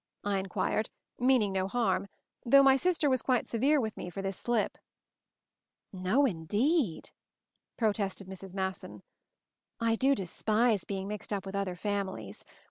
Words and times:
I 0.23 0.39
inquired, 0.39 0.89
meaning 1.19 1.51
no 1.51 1.67
harm, 1.67 2.07
though 2.43 2.63
my 2.63 2.75
sister 2.75 3.07
was 3.07 3.21
quite 3.21 3.47
severe 3.47 3.79
with 3.79 3.95
me 3.97 4.09
for 4.09 4.23
this 4.23 4.35
slip. 4.35 4.79
"No, 5.93 6.23
indeed/' 6.25 7.11
protested 7.77 8.25
Mrs. 8.27 8.55
Masson. 8.55 9.03
"I 9.79 9.93
do 9.93 10.15
despise 10.15 10.85
being 10.85 11.07
mixed 11.07 11.31
up 11.31 11.45
with 11.45 11.55
other 11.55 11.75
fam 11.75 12.07
ilies. 12.07 12.43